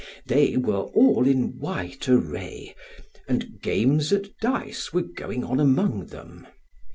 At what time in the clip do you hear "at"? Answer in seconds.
4.11-4.35